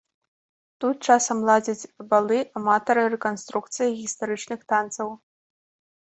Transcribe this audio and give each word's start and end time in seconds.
Тут 0.83 0.95
часам 1.07 1.41
ладзяць 1.49 1.89
балы 2.13 2.39
аматары 2.61 3.03
рэканструкцыі 3.15 3.89
гістарычных 3.99 4.65
танцаў. 4.75 5.13